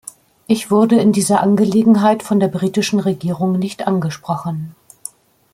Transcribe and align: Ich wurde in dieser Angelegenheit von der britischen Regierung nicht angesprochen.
Ich 0.47 0.71
wurde 0.71 0.99
in 0.99 1.11
dieser 1.11 1.41
Angelegenheit 1.41 2.23
von 2.23 2.39
der 2.39 2.47
britischen 2.47 2.99
Regierung 2.99 3.59
nicht 3.59 3.85
angesprochen. 3.85 4.73